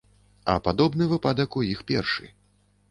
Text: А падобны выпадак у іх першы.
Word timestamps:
А 0.53 0.55
падобны 0.69 1.03
выпадак 1.13 1.61
у 1.61 1.65
іх 1.77 1.87
першы. 1.95 2.33